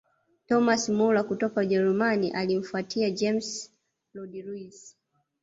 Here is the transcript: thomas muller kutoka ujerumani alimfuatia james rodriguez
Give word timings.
thomas 0.47 0.89
muller 0.89 1.23
kutoka 1.27 1.61
ujerumani 1.61 2.31
alimfuatia 2.31 3.09
james 3.11 3.73
rodriguez 4.13 4.95